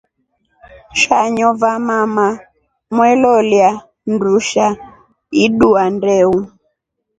Shanyo 0.99 1.49
vamama 1.61 2.27
mwelolia 2.91 3.69
ndusha 4.13 4.67
idua 5.43 5.83
ndeu. 5.95 6.37